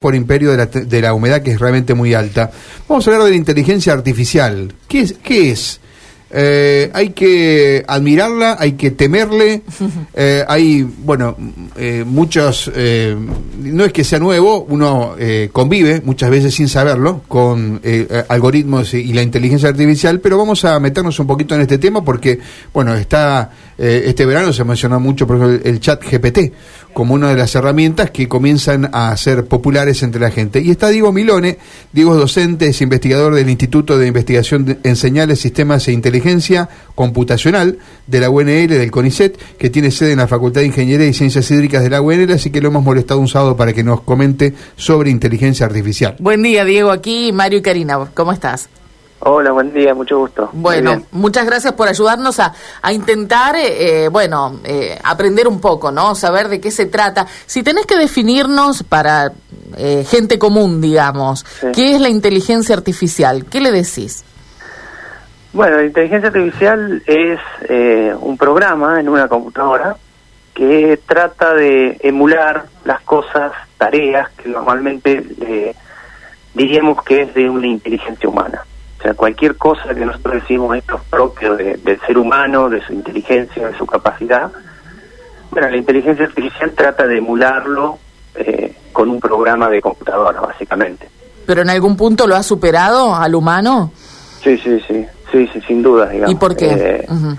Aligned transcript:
por 0.00 0.14
imperio 0.14 0.50
de 0.52 0.56
la, 0.56 0.64
de 0.64 1.02
la, 1.02 1.12
humedad 1.12 1.42
que 1.42 1.50
es 1.50 1.60
realmente 1.60 1.92
muy 1.92 2.14
alta. 2.14 2.50
Vamos 2.88 3.06
a 3.06 3.10
hablar 3.10 3.26
de 3.26 3.32
la 3.32 3.36
inteligencia 3.36 3.92
artificial. 3.92 4.72
¿Qué 4.88 5.00
es? 5.00 5.12
Qué 5.22 5.50
es? 5.50 5.78
Eh, 6.30 6.90
hay 6.94 7.10
que 7.10 7.84
admirarla, 7.86 8.56
hay 8.58 8.72
que 8.72 8.90
temerle. 8.90 9.62
Eh, 10.12 10.44
hay, 10.48 10.82
bueno, 10.82 11.36
eh, 11.76 12.04
muchos, 12.06 12.70
no 13.58 13.84
es 13.84 13.92
que 13.92 14.04
sea 14.04 14.18
nuevo, 14.18 14.66
uno 14.68 15.14
convive 15.52 16.02
muchas 16.04 16.28
veces 16.30 16.54
sin 16.54 16.68
saberlo 16.68 17.22
con 17.26 17.80
eh, 17.82 18.24
algoritmos 18.28 18.92
y 18.92 19.12
la 19.12 19.22
inteligencia 19.22 19.70
artificial, 19.70 20.20
pero 20.20 20.36
vamos 20.36 20.64
a 20.64 20.78
meternos 20.78 21.18
un 21.20 21.26
poquito 21.26 21.54
en 21.54 21.62
este 21.62 21.78
tema 21.78 22.04
porque, 22.04 22.38
bueno, 22.74 22.94
está 22.94 23.50
este 23.80 24.26
verano 24.26 24.52
se 24.52 24.64
mencionó 24.64 25.00
mucho, 25.00 25.26
el 25.64 25.80
chat 25.80 26.02
GPT 26.04 26.52
como 26.92 27.14
una 27.14 27.28
de 27.30 27.36
las 27.36 27.54
herramientas 27.54 28.10
que 28.10 28.28
comienzan 28.28 28.90
a 28.92 29.16
ser 29.16 29.46
populares 29.46 30.02
entre 30.02 30.20
la 30.20 30.30
gente. 30.30 30.60
Y 30.60 30.70
está 30.70 30.88
Diego 30.88 31.12
Milone, 31.12 31.58
Diego 31.92 32.14
es 32.14 32.20
docente, 32.20 32.66
es 32.66 32.80
investigador 32.80 33.34
del 33.34 33.48
Instituto 33.48 33.98
de 33.98 34.08
Investigación 34.08 34.78
en 34.82 34.96
Señales, 34.96 35.40
Sistemas 35.40 35.86
e 35.88 35.92
Inteligencia 35.92 36.68
Computacional 36.94 37.78
de 38.06 38.20
la 38.20 38.30
UNL, 38.30 38.68
del 38.68 38.90
CONICET, 38.90 39.38
que 39.56 39.70
tiene 39.70 39.90
sede 39.90 40.12
en 40.12 40.18
la 40.18 40.28
Facultad 40.28 40.60
de 40.60 40.66
Ingeniería 40.66 41.06
y 41.06 41.14
Ciencias 41.14 41.50
Hídricas 41.50 41.82
de 41.82 41.90
la 41.90 42.02
UNL, 42.02 42.32
así 42.32 42.50
que 42.50 42.60
lo 42.60 42.68
hemos 42.68 42.84
molestado 42.84 43.20
un 43.20 43.28
sábado 43.28 43.56
para 43.56 43.72
que 43.72 43.84
nos 43.84 44.02
comente 44.02 44.54
sobre 44.76 45.10
inteligencia 45.10 45.66
artificial. 45.66 46.16
Buen 46.18 46.42
día, 46.42 46.64
Diego, 46.64 46.90
aquí 46.90 47.32
Mario 47.32 47.60
y 47.60 47.62
Karina, 47.62 47.98
¿cómo 48.14 48.32
estás? 48.32 48.68
Hola, 49.20 49.52
buen 49.52 49.72
día, 49.72 49.94
mucho 49.94 50.18
gusto. 50.18 50.48
Bueno, 50.52 51.02
muchas 51.12 51.44
gracias 51.44 51.74
por 51.74 51.88
ayudarnos 51.88 52.40
a, 52.40 52.54
a 52.80 52.92
intentar, 52.92 53.54
eh, 53.56 54.08
bueno, 54.08 54.60
eh, 54.64 54.98
aprender 55.04 55.46
un 55.46 55.60
poco, 55.60 55.92
¿no? 55.92 56.14
Saber 56.14 56.48
de 56.48 56.58
qué 56.58 56.70
se 56.70 56.86
trata. 56.86 57.26
Si 57.44 57.62
tenés 57.62 57.84
que 57.84 57.96
definirnos 57.96 58.82
para 58.82 59.30
eh, 59.76 60.06
gente 60.08 60.38
común, 60.38 60.80
digamos, 60.80 61.44
sí. 61.60 61.66
¿qué 61.74 61.94
es 61.94 62.00
la 62.00 62.08
inteligencia 62.08 62.74
artificial? 62.74 63.44
¿Qué 63.44 63.60
le 63.60 63.72
decís? 63.72 64.24
Bueno, 65.52 65.76
la 65.76 65.84
inteligencia 65.84 66.28
artificial 66.28 67.02
es 67.06 67.40
eh, 67.68 68.14
un 68.20 68.38
programa 68.38 69.00
en 69.00 69.08
una 69.08 69.28
computadora 69.28 69.96
que 70.54 70.98
trata 71.06 71.54
de 71.54 71.98
emular 72.02 72.66
las 72.84 73.00
cosas, 73.02 73.52
tareas 73.76 74.30
que 74.30 74.48
normalmente 74.48 75.24
eh, 75.40 75.74
diríamos 76.54 77.02
que 77.02 77.22
es 77.22 77.34
de 77.34 77.50
una 77.50 77.66
inteligencia 77.66 78.28
humana. 78.28 78.64
O 79.00 79.02
sea, 79.02 79.14
cualquier 79.14 79.56
cosa 79.56 79.94
que 79.94 80.04
nosotros 80.04 80.34
decimos 80.34 80.76
esto 80.76 80.96
es 80.96 81.02
propio 81.08 81.56
de, 81.56 81.78
del 81.78 81.98
ser 82.00 82.18
humano, 82.18 82.68
de 82.68 82.82
su 82.82 82.92
inteligencia, 82.92 83.68
de 83.68 83.78
su 83.78 83.86
capacidad. 83.86 84.52
Bueno, 85.50 85.70
la 85.70 85.76
inteligencia 85.78 86.26
artificial 86.26 86.72
trata 86.72 87.06
de 87.06 87.16
emularlo 87.16 87.98
eh, 88.34 88.76
con 88.92 89.08
un 89.08 89.18
programa 89.18 89.70
de 89.70 89.80
computadora, 89.80 90.42
básicamente. 90.42 91.08
¿Pero 91.46 91.62
en 91.62 91.70
algún 91.70 91.96
punto 91.96 92.26
lo 92.26 92.36
ha 92.36 92.42
superado 92.42 93.14
al 93.14 93.34
humano? 93.34 93.90
Sí, 94.42 94.58
sí, 94.58 94.78
sí, 94.86 95.06
sí, 95.32 95.48
sí 95.50 95.60
sin 95.62 95.82
duda, 95.82 96.06
digamos. 96.06 96.32
¿Y 96.32 96.34
por 96.36 96.54
qué? 96.54 96.66
Eh, 96.70 97.06
uh 97.08 97.14
-huh. 97.14 97.38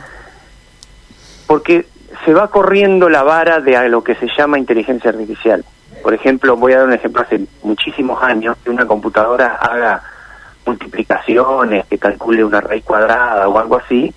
Porque 1.46 1.86
se 2.26 2.34
va 2.34 2.48
corriendo 2.48 3.08
la 3.08 3.22
vara 3.22 3.60
de 3.60 3.88
lo 3.88 4.04
que 4.04 4.16
se 4.16 4.28
llama 4.36 4.58
inteligencia 4.58 5.12
artificial. 5.12 5.64
Por 6.02 6.16
ejemplo, 6.16 6.58
voy 6.58 6.74
a 6.74 6.80
dar 6.80 6.88
un 6.88 6.94
ejemplo 6.94 7.22
hace 7.22 7.46
muchísimos 7.62 8.22
años 8.24 8.58
que 8.64 8.72
una 8.72 8.88
computadora 8.88 9.58
haga 9.62 10.02
multiplicaciones, 10.66 11.86
que 11.86 11.98
calcule 11.98 12.44
una 12.44 12.62
raíz 12.62 12.84
cuadrada 12.84 13.48
o 13.48 13.58
algo 13.58 13.78
así, 13.78 14.14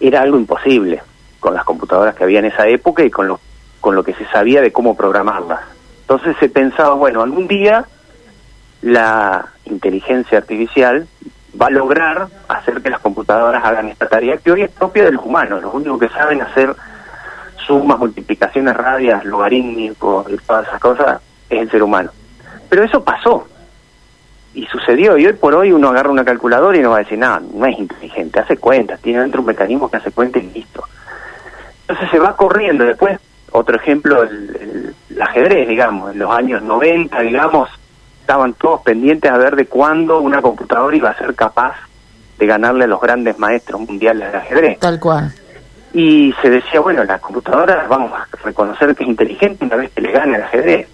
era 0.00 0.22
algo 0.22 0.38
imposible 0.38 1.02
con 1.40 1.54
las 1.54 1.64
computadoras 1.64 2.14
que 2.14 2.24
había 2.24 2.38
en 2.38 2.46
esa 2.46 2.66
época 2.68 3.02
y 3.04 3.10
con 3.10 3.28
lo, 3.28 3.40
con 3.80 3.94
lo 3.94 4.04
que 4.04 4.14
se 4.14 4.26
sabía 4.26 4.60
de 4.60 4.72
cómo 4.72 4.96
programarlas. 4.96 5.60
Entonces 6.02 6.36
se 6.38 6.48
pensaba, 6.48 6.94
bueno, 6.94 7.22
algún 7.22 7.48
día 7.48 7.84
la 8.82 9.46
inteligencia 9.64 10.38
artificial 10.38 11.06
va 11.60 11.66
a 11.66 11.70
lograr 11.70 12.28
hacer 12.48 12.82
que 12.82 12.90
las 12.90 13.00
computadoras 13.00 13.64
hagan 13.64 13.88
esta 13.88 14.08
tarea 14.08 14.36
que 14.38 14.52
hoy 14.52 14.62
es 14.62 14.70
propia 14.70 15.04
de 15.04 15.12
los 15.12 15.24
humanos. 15.24 15.62
Los 15.62 15.74
únicos 15.74 16.00
que 16.00 16.08
saben 16.08 16.42
hacer 16.42 16.74
sumas, 17.66 17.98
multiplicaciones, 17.98 18.76
radias, 18.76 19.24
logarítmicos 19.24 20.30
y 20.30 20.36
todas 20.38 20.66
esas 20.66 20.80
cosas 20.80 21.20
es 21.48 21.60
el 21.60 21.70
ser 21.70 21.82
humano. 21.82 22.10
Pero 22.68 22.84
eso 22.84 23.04
pasó 23.04 23.46
y 24.54 24.66
sucedió, 24.66 25.16
y 25.16 25.26
hoy 25.26 25.32
por 25.32 25.54
hoy 25.54 25.72
uno 25.72 25.88
agarra 25.88 26.10
una 26.10 26.24
calculadora 26.24 26.76
y 26.76 26.82
no 26.82 26.90
va 26.90 26.96
a 26.96 27.00
decir, 27.00 27.18
no, 27.18 27.40
no 27.40 27.66
es 27.66 27.78
inteligente, 27.78 28.40
hace 28.40 28.56
cuentas, 28.56 29.00
tiene 29.00 29.20
dentro 29.20 29.40
un 29.40 29.46
mecanismo 29.46 29.90
que 29.90 29.96
hace 29.96 30.10
cuentas 30.10 30.42
y 30.42 30.50
listo. 30.50 30.84
Entonces 31.82 32.10
se 32.10 32.18
va 32.18 32.36
corriendo, 32.36 32.84
después, 32.84 33.18
otro 33.52 33.76
ejemplo, 33.76 34.22
el, 34.22 34.56
el, 34.60 34.94
el 35.10 35.22
ajedrez, 35.22 35.68
digamos, 35.68 36.12
en 36.12 36.18
los 36.18 36.30
años 36.30 36.62
90, 36.62 37.20
digamos, 37.20 37.70
estaban 38.20 38.52
todos 38.54 38.82
pendientes 38.82 39.30
a 39.30 39.38
ver 39.38 39.56
de 39.56 39.66
cuándo 39.66 40.20
una 40.20 40.42
computadora 40.42 40.96
iba 40.96 41.10
a 41.10 41.18
ser 41.18 41.34
capaz 41.34 41.74
de 42.38 42.46
ganarle 42.46 42.84
a 42.84 42.88
los 42.88 43.00
grandes 43.00 43.38
maestros 43.38 43.80
mundiales 43.80 44.28
del 44.28 44.40
ajedrez. 44.40 44.78
Tal 44.78 45.00
cual. 45.00 45.32
Y 45.94 46.34
se 46.40 46.50
decía, 46.50 46.80
bueno, 46.80 47.04
la 47.04 47.18
computadora 47.18 47.86
vamos 47.88 48.12
a 48.12 48.26
reconocer 48.44 48.94
que 48.94 49.04
es 49.04 49.08
inteligente 49.08 49.64
una 49.64 49.76
vez 49.76 49.90
que 49.92 50.00
le 50.00 50.12
gane 50.12 50.36
al 50.36 50.42
ajedrez. 50.42 50.88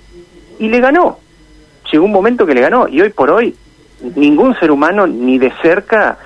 Y 0.59 0.69
le 0.69 0.81
ganó 0.81 1.19
llegó 1.91 2.05
un 2.05 2.13
momento 2.13 2.47
que 2.47 2.55
le 2.55 2.61
ganó 2.61 2.89
y 2.89 3.01
hoy 3.01 3.11
por 3.11 3.31
hoy 3.31 3.55
ningún 4.15 4.55
ser 4.59 4.71
humano 4.71 5.07
ni 5.07 5.39
de 5.39 5.53
cerca 5.63 6.19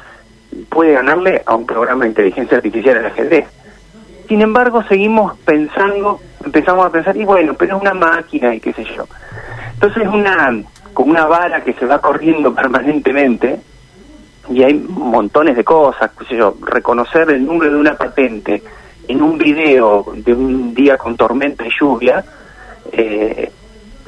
puede 0.69 0.93
ganarle 0.93 1.43
a 1.47 1.55
un 1.55 1.67
programa 1.67 2.05
de 2.05 2.11
inteligencia 2.11 2.57
artificial 2.59 2.99
al 2.99 3.07
ajedrez. 3.07 3.47
Sin 4.29 4.41
embargo, 4.41 4.83
seguimos 4.85 5.39
pensando, 5.39 6.21
empezamos 6.45 6.87
a 6.87 6.91
pensar, 6.91 7.17
y 7.17 7.25
bueno, 7.25 7.55
pero 7.55 7.77
es 7.77 7.83
una 7.83 7.95
máquina 7.95 8.55
y 8.55 8.61
qué 8.61 8.73
sé 8.73 8.85
yo. 8.85 9.07
Entonces 9.75 10.05
es 10.05 10.09
una, 10.09 10.63
como 10.93 11.11
una 11.11 11.27
vara 11.27 11.63
que 11.63 11.73
se 11.75 11.87
va 11.87 12.01
corriendo 12.01 12.55
permanentemente 12.55 13.61
y 14.49 14.63
hay 14.63 14.75
montones 14.75 15.57
de 15.57 15.65
cosas, 15.65 16.11
qué 16.19 16.25
sé 16.27 16.37
yo, 16.37 16.57
reconocer 16.63 17.31
el 17.31 17.45
número 17.45 17.73
de 17.73 17.79
una 17.79 17.95
patente 17.95 18.63
en 19.09 19.23
un 19.23 19.39
video 19.39 20.07
de 20.15 20.33
un 20.33 20.75
día 20.75 20.97
con 20.97 21.17
tormenta 21.17 21.67
y 21.67 21.71
lluvia, 21.79 22.25
eh, 22.93 23.51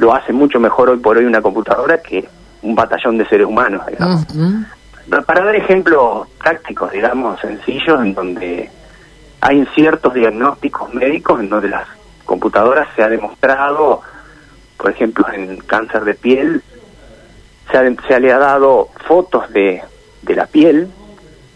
lo 0.05 0.15
hace 0.15 0.35
mucho 0.35 0.61
mejor 0.61 0.91
hoy 0.91 0.99
por 0.99 1.17
hoy 1.17 1.25
una 1.25 1.41
computadora 1.41 2.03
que 2.03 2.29
un 2.61 2.75
batallón 2.75 3.17
de 3.17 3.27
seres 3.27 3.47
humanos, 3.47 3.87
digamos. 3.87 4.23
Uh 4.35 4.67
-huh. 5.09 5.25
Para 5.25 5.45
dar 5.47 5.57
ejemplos 5.57 6.29
prácticos, 6.39 6.93
digamos, 6.93 7.41
sencillos, 7.41 8.01
en 8.03 8.15
donde 8.15 8.71
hay 9.41 9.67
ciertos 9.75 10.13
diagnósticos 10.13 10.93
médicos 10.93 11.41
en 11.41 11.49
donde 11.49 11.69
las 11.69 11.87
computadoras 12.27 12.87
se 12.95 13.03
ha 13.03 13.09
demostrado, 13.09 14.03
por 14.77 14.91
ejemplo, 14.91 15.25
en 15.33 15.57
cáncer 15.59 16.05
de 16.05 16.15
piel, 16.15 16.63
se, 17.71 17.79
ha, 17.79 17.83
se 18.07 18.21
le 18.21 18.31
ha 18.31 18.39
dado 18.39 18.89
fotos 19.07 19.51
de, 19.55 19.83
de 20.21 20.35
la 20.35 20.47
piel 20.47 20.89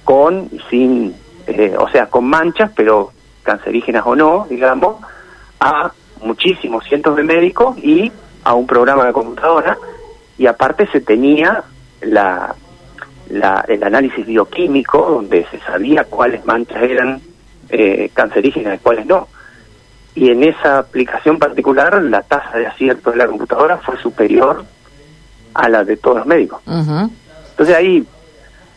con 0.04 0.48
y 0.50 0.60
sin, 0.70 1.14
eh, 1.46 1.74
o 1.78 1.88
sea, 1.90 2.06
con 2.06 2.24
manchas, 2.24 2.70
pero 2.74 3.12
cancerígenas 3.42 4.04
o 4.06 4.16
no, 4.16 4.46
digamos, 4.48 4.96
a 5.60 5.92
muchísimos 6.22 6.84
cientos 6.84 7.14
de 7.16 7.22
médicos 7.22 7.76
y 7.78 8.10
a 8.48 8.54
un 8.54 8.66
programa 8.66 9.04
de 9.04 9.12
computadora 9.12 9.76
y 10.38 10.46
aparte 10.46 10.86
se 10.86 11.02
tenía 11.02 11.64
la, 12.00 12.54
la, 13.28 13.62
el 13.68 13.84
análisis 13.84 14.24
bioquímico 14.24 14.98
donde 15.06 15.46
se 15.50 15.60
sabía 15.60 16.04
cuáles 16.04 16.46
manchas 16.46 16.82
eran 16.82 17.20
eh, 17.68 18.10
cancerígenas 18.14 18.76
y 18.76 18.78
cuáles 18.78 19.04
no. 19.04 19.28
Y 20.14 20.30
en 20.30 20.44
esa 20.44 20.78
aplicación 20.78 21.38
particular 21.38 22.02
la 22.02 22.22
tasa 22.22 22.56
de 22.56 22.66
acierto 22.66 23.10
de 23.10 23.18
la 23.18 23.26
computadora 23.26 23.76
fue 23.76 23.98
superior 23.98 24.64
a 25.52 25.68
la 25.68 25.84
de 25.84 25.98
todos 25.98 26.16
los 26.16 26.26
médicos. 26.26 26.62
Uh 26.64 26.70
-huh. 26.70 27.10
Entonces 27.50 27.76
ahí 27.76 28.06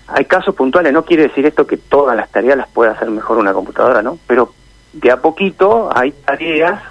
hay 0.07 0.25
casos 0.25 0.53
puntuales, 0.53 0.91
no 0.91 1.05
quiere 1.05 1.23
decir 1.29 1.45
esto 1.45 1.65
que 1.65 1.77
todas 1.77 2.17
las 2.17 2.29
tareas 2.29 2.57
las 2.57 2.67
pueda 2.67 2.91
hacer 2.91 3.09
mejor 3.09 3.37
una 3.37 3.53
computadora, 3.53 4.01
¿no? 4.01 4.17
Pero 4.27 4.53
de 4.91 5.11
a 5.11 5.21
poquito 5.21 5.89
hay 5.95 6.11
tareas 6.11 6.90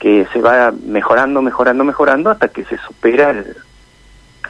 que 0.00 0.26
se 0.32 0.40
va 0.40 0.72
mejorando, 0.86 1.42
mejorando, 1.42 1.84
mejorando 1.84 2.30
hasta 2.30 2.48
que 2.48 2.64
se 2.64 2.78
supera 2.78 3.30
el, 3.30 3.54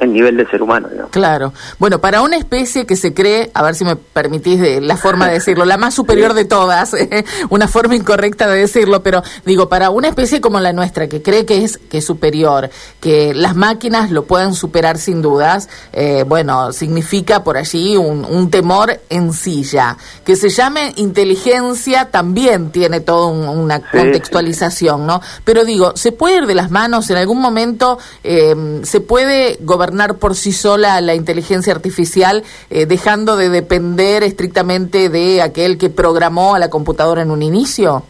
el 0.00 0.12
nivel 0.12 0.36
del 0.36 0.50
ser 0.50 0.62
humano. 0.62 0.88
¿no? 0.96 1.08
Claro. 1.08 1.52
Bueno, 1.78 2.00
para 2.00 2.22
una 2.22 2.36
especie 2.36 2.86
que 2.86 2.96
se 2.96 3.14
cree, 3.14 3.50
a 3.54 3.62
ver 3.62 3.74
si 3.74 3.84
me 3.84 3.96
permitís 3.96 4.58
de 4.58 4.80
la 4.80 4.96
forma 4.96 5.28
de 5.28 5.34
decirlo, 5.34 5.64
la 5.66 5.76
más 5.76 5.94
superior 5.94 6.32
de 6.34 6.46
todas, 6.46 6.94
¿eh? 6.94 7.24
una 7.50 7.68
forma 7.68 7.94
incorrecta 7.94 8.48
de 8.48 8.60
decirlo, 8.60 9.02
pero 9.02 9.22
digo, 9.44 9.68
para 9.68 9.90
una 9.90 10.08
especie 10.08 10.40
como 10.40 10.58
la 10.58 10.72
nuestra, 10.72 11.06
que 11.06 11.22
cree 11.22 11.44
que 11.44 11.64
es, 11.64 11.76
que 11.76 11.98
es 11.98 12.04
superior, 12.04 12.70
que 13.00 13.34
las 13.34 13.54
máquinas 13.54 14.10
lo 14.10 14.24
puedan 14.24 14.54
superar 14.54 14.96
sin 14.96 15.20
dudas, 15.20 15.68
eh, 15.92 16.24
bueno, 16.26 16.72
significa 16.72 17.44
por 17.44 17.58
allí 17.58 17.96
un, 17.96 18.24
un, 18.24 18.50
temor 18.50 19.00
en 19.10 19.32
sí 19.34 19.62
ya. 19.62 19.98
Que 20.24 20.34
se 20.34 20.48
llame 20.48 20.94
inteligencia 20.96 22.06
también 22.10 22.70
tiene 22.70 23.00
toda 23.00 23.26
un, 23.26 23.46
una 23.48 23.78
sí, 23.78 23.84
contextualización, 23.92 25.00
sí. 25.00 25.06
¿no? 25.06 25.20
Pero 25.44 25.64
digo, 25.64 25.92
¿se 25.94 26.12
puede 26.12 26.38
ir 26.38 26.46
de 26.46 26.54
las 26.54 26.70
manos 26.70 27.10
en 27.10 27.18
algún 27.18 27.40
momento? 27.40 27.98
Eh, 28.24 28.80
¿Se 28.82 29.00
puede 29.00 29.58
gobernar 29.60 29.89
por 30.18 30.34
sí 30.34 30.52
sola 30.52 31.00
la 31.00 31.14
inteligencia 31.14 31.72
artificial, 31.72 32.42
eh, 32.70 32.86
dejando 32.86 33.36
de 33.36 33.48
depender 33.48 34.22
estrictamente 34.22 35.08
de 35.08 35.42
aquel 35.42 35.78
que 35.78 35.90
programó 35.90 36.54
a 36.54 36.58
la 36.58 36.70
computadora 36.70 37.22
en 37.22 37.30
un 37.30 37.42
inicio? 37.42 38.04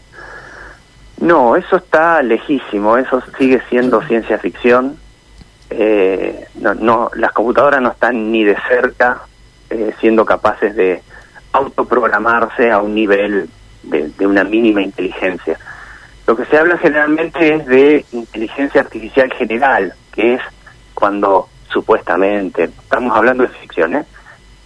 No, 1.19 1.55
eso 1.55 1.77
está 1.77 2.21
lejísimo, 2.21 2.97
eso 2.97 3.21
sigue 3.37 3.61
siendo 3.69 4.01
ciencia 4.03 4.37
ficción. 4.37 4.97
eh, 5.69 6.47
no, 6.55 6.73
no, 6.73 7.09
las 7.15 7.31
computadoras 7.31 7.81
no 7.81 7.91
están 7.91 8.31
ni 8.31 8.43
de 8.43 8.57
cerca 8.67 9.21
eh, 9.69 9.93
siendo 10.01 10.25
capaces 10.25 10.75
de 10.75 11.01
autoprogramarse 11.53 12.71
a 12.71 12.79
un 12.79 12.93
nivel 12.93 13.49
de 13.83 14.27
una 14.27 14.43
mínima 14.43 14.81
inteligencia. 14.81 15.57
Lo 16.27 16.35
que 16.35 16.45
se 16.45 16.57
habla 16.57 16.77
generalmente 16.77 17.55
es 17.55 17.65
de 17.65 18.05
inteligencia 18.11 18.81
artificial 18.81 19.33
general, 19.33 19.93
que 20.13 20.35
es 20.35 20.41
cuando 20.93 21.49
supuestamente, 21.71 22.65
estamos 22.65 23.15
hablando 23.15 23.43
de 23.43 23.49
ficción, 23.49 23.95
¿eh? 23.95 24.05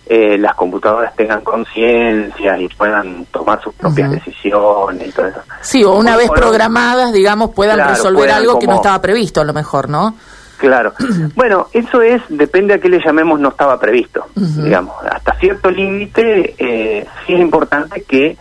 eh 0.07 0.37
las 0.37 0.55
computadoras 0.55 1.15
tengan 1.15 1.41
conciencia 1.41 2.57
y 2.57 2.67
puedan 2.69 3.25
tomar 3.25 3.61
sus 3.61 3.73
propias 3.73 4.11
decisiones 4.11 5.07
y 5.07 5.11
todo 5.11 5.27
eso. 5.27 5.41
Sí, 5.61 5.83
o 5.83 5.93
una 5.93 6.15
vez 6.17 6.29
programadas, 6.29 7.13
digamos, 7.13 7.51
puedan 7.51 7.87
resolver 7.87 8.29
algo 8.31 8.59
que 8.59 8.67
no 8.67 8.75
estaba 8.75 9.01
previsto, 9.01 9.41
a 9.41 9.45
lo 9.45 9.53
mejor, 9.53 9.89
¿no? 9.89 10.15
Claro. 10.57 10.93
bueno, 11.35 11.67
eso 11.73 12.01
es, 12.01 12.21
depende 12.29 12.73
a 12.73 12.79
qué 12.79 12.89
le 12.89 12.99
llamemos 13.03 13.39
no 13.39 13.49
estaba 13.49 13.79
previsto, 13.79 14.27
digamos. 14.35 14.95
Hasta 15.09 15.33
cierto 15.35 15.69
límite, 15.69 16.55
eh, 16.57 17.07
sí 17.25 17.33
es 17.33 17.39
importante 17.39 18.03
que 18.03 18.37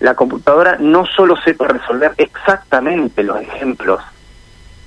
la 0.00 0.14
computadora 0.14 0.76
no 0.78 1.04
solo 1.06 1.36
sepa 1.36 1.66
resolver 1.66 2.12
exactamente 2.16 3.22
los 3.22 3.40
ejemplos 3.40 4.00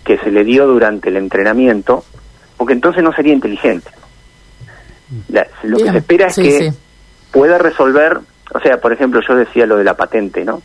que 0.04 0.18
se 0.18 0.32
le 0.32 0.44
dio 0.44 0.66
durante 0.68 1.10
el 1.10 1.18
entrenamiento, 1.18 2.04
porque 2.62 2.74
entonces 2.74 3.02
no 3.02 3.12
sería 3.12 3.34
inteligente. 3.34 3.90
lo 5.64 5.78
que 5.80 5.92
se 5.92 5.98
espera 5.98 6.28
es 6.28 6.36
que 6.36 6.72
pueda 7.32 7.58
resolver, 7.58 8.20
o 8.54 8.60
sea, 8.60 8.80
por 8.80 8.94
ejemplo, 8.94 9.20
yo 9.28 9.34
decía 9.34 9.66
lo 9.66 9.78
de 9.78 9.84
la 9.84 9.98
patente, 9.98 10.46
¿no? 10.46 10.62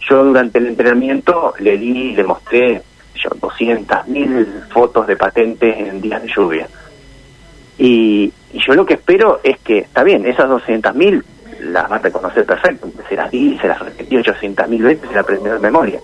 Yo 0.00 0.24
durante 0.24 0.58
el 0.58 0.66
entrenamiento 0.66 1.54
le 1.60 1.78
di, 1.78 2.16
le 2.16 2.24
mostré 2.24 2.82
yo, 3.14 3.30
200.000 3.30 4.66
fotos 4.70 5.06
de 5.06 5.14
patentes 5.14 5.78
en 5.78 6.00
días 6.00 6.20
de 6.20 6.32
lluvia. 6.34 6.66
Y, 7.78 8.32
yo 8.52 8.74
lo 8.74 8.84
que 8.84 8.94
espero 8.94 9.38
es 9.44 9.60
que, 9.60 9.78
está 9.78 10.02
bien, 10.02 10.26
esas 10.26 10.46
200.000 10.50 11.22
las 11.60 11.88
va 11.88 11.94
a 11.94 12.00
reconocer 12.00 12.44
perfecto, 12.44 12.90
se 13.08 13.14
las 13.14 13.30
di, 13.30 13.56
se 13.58 13.68
las 13.68 13.78
repetí 13.78 14.16
800.000 14.16 14.82
veces, 14.82 15.08
se 15.08 15.14
las 15.14 15.22
aprendió 15.22 15.52
de 15.52 15.60
memoria. 15.60 16.00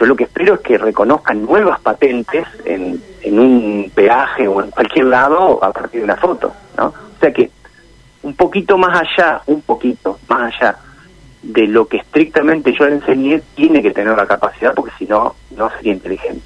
Yo 0.00 0.06
lo 0.06 0.16
que 0.16 0.24
espero 0.24 0.54
es 0.54 0.60
que 0.60 0.78
reconozcan 0.78 1.44
nuevas 1.44 1.78
patentes 1.80 2.46
en, 2.64 3.02
en 3.20 3.38
un 3.38 3.92
peaje 3.94 4.48
o 4.48 4.62
en 4.62 4.70
cualquier 4.70 5.04
lado 5.04 5.62
a 5.62 5.70
partir 5.72 6.00
de 6.00 6.04
una 6.04 6.16
foto, 6.16 6.50
¿no? 6.78 6.86
O 6.86 7.20
sea 7.20 7.30
que 7.30 7.50
un 8.22 8.34
poquito 8.34 8.78
más 8.78 8.98
allá, 8.98 9.42
un 9.46 9.60
poquito 9.60 10.18
más 10.28 10.54
allá 10.54 10.76
de 11.42 11.66
lo 11.66 11.86
que 11.86 11.98
estrictamente 11.98 12.72
yo 12.78 12.86
le 12.86 12.96
enseñé, 12.96 13.42
tiene 13.54 13.82
que 13.82 13.90
tener 13.90 14.16
la 14.16 14.26
capacidad 14.26 14.74
porque 14.74 14.92
si 14.98 15.04
no, 15.04 15.34
no 15.54 15.70
sería 15.70 15.92
inteligente. 15.92 16.42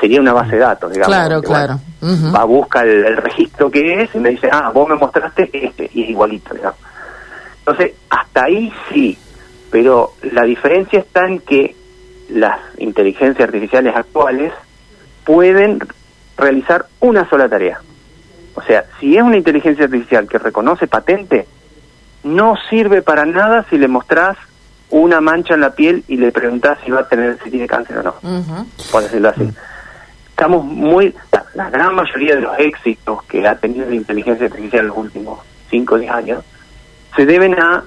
Sería 0.00 0.20
una 0.20 0.32
base 0.32 0.56
de 0.56 0.62
datos, 0.62 0.92
digamos. 0.92 1.14
Claro, 1.14 1.40
claro. 1.40 1.80
Va 2.02 2.40
a 2.40 2.44
buscar 2.44 2.86
el, 2.86 3.16
registro 3.16 3.70
que 3.70 4.02
es 4.02 4.14
y 4.14 4.18
me 4.18 4.30
dice, 4.30 4.48
ah, 4.50 4.72
vos 4.74 4.88
me 4.88 4.96
mostraste 4.96 5.48
este, 5.52 5.88
y 5.94 6.02
es 6.02 6.10
igualito, 6.10 6.52
digamos. 6.52 6.80
Entonces, 7.58 7.92
hasta 8.10 8.44
ahí 8.44 8.72
sí, 8.92 9.16
pero 9.70 10.14
la 10.32 10.42
diferencia 10.42 10.98
está 10.98 11.28
en 11.28 11.38
que 11.38 11.76
las 12.32 12.58
inteligencias 12.78 13.46
artificiales 13.48 13.94
actuales 13.94 14.52
pueden 15.24 15.78
realizar 16.36 16.86
una 17.00 17.28
sola 17.28 17.48
tarea. 17.48 17.80
O 18.54 18.62
sea, 18.62 18.84
si 19.00 19.16
es 19.16 19.22
una 19.22 19.36
inteligencia 19.36 19.84
artificial 19.84 20.28
que 20.28 20.38
reconoce 20.38 20.86
patente, 20.86 21.46
no 22.24 22.54
sirve 22.68 23.02
para 23.02 23.24
nada 23.24 23.64
si 23.70 23.78
le 23.78 23.88
mostrás 23.88 24.36
una 24.90 25.20
mancha 25.20 25.54
en 25.54 25.60
la 25.60 25.74
piel 25.74 26.04
y 26.06 26.16
le 26.16 26.32
preguntás 26.32 26.78
si 26.84 26.90
va 26.90 27.00
a 27.00 27.08
tener 27.08 27.38
si 27.42 27.50
tiene 27.50 27.66
cáncer 27.66 27.98
o 27.98 28.02
no, 28.02 28.14
por 28.90 29.02
decirlo 29.02 29.30
así. 29.30 29.48
Estamos 30.28 30.64
muy, 30.64 31.14
la, 31.54 31.70
gran 31.70 31.94
mayoría 31.94 32.34
de 32.34 32.42
los 32.42 32.58
éxitos 32.58 33.22
que 33.24 33.46
ha 33.46 33.54
tenido 33.56 33.88
la 33.88 33.94
inteligencia 33.94 34.46
artificial 34.46 34.82
en 34.82 34.88
los 34.88 34.96
últimos 34.96 35.40
5 35.70 35.94
o 35.94 35.98
10 35.98 36.10
años 36.12 36.44
se 37.16 37.26
deben 37.26 37.58
a 37.58 37.84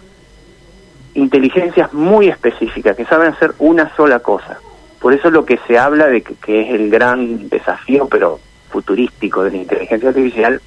inteligencias 1.16 1.92
muy 1.94 2.28
específicas 2.28 2.96
que 2.96 3.06
saben 3.06 3.34
hacer 3.34 3.54
una 3.60 3.94
sola 3.96 4.20
cosa. 4.20 4.60
Por 5.00 5.14
eso 5.14 5.30
lo 5.30 5.46
que 5.46 5.60
se 5.68 5.78
habla 5.78 6.08
de 6.08 6.22
que 6.22 6.62
es 6.62 6.74
el 6.74 6.90
gran 6.90 7.50
desafío, 7.50 8.08
pero 8.08 8.40
futurístico 8.70 9.44
de 9.44 9.52
la 9.52 9.58
inteligencia 9.58 10.10
artificial, 10.10 10.62